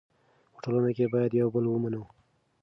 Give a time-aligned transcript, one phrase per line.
[0.53, 2.03] په ټولنه کې باید یو بل ومنو.